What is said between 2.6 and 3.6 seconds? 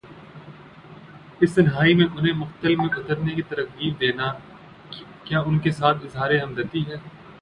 میں اترنے کی